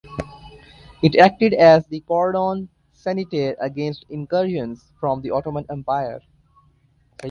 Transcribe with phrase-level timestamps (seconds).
[1.03, 6.21] It acted as the "cordon sanitaire" against incursions from the Ottoman Empire.